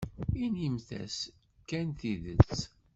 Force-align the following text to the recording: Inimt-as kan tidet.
Inimt-as 0.43 1.17
kan 1.69 1.87
tidet. 1.99 2.57